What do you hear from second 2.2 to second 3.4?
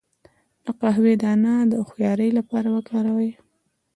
لپاره وکاروئ